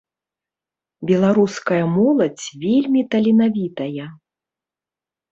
[1.09, 4.05] Беларуская моладзь вельмі таленавітая.